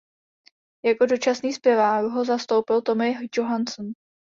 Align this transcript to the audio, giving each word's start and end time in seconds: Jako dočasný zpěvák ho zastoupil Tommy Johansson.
Jako 0.85 1.05
dočasný 1.05 1.53
zpěvák 1.53 2.05
ho 2.05 2.25
zastoupil 2.25 2.81
Tommy 2.81 3.15
Johansson. 3.37 3.85